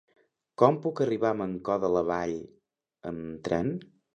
[0.61, 2.35] Com puc arribar a Mancor de la Vall
[3.11, 3.75] amb tren?